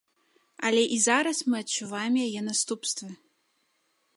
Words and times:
Але 0.69 0.83
і 0.95 0.97
зараз 1.07 1.41
мы 1.53 1.59
адчуваем 1.63 2.13
яе 2.27 2.41
наступствы. 2.49 3.09